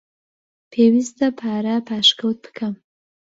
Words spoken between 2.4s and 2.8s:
بکەم.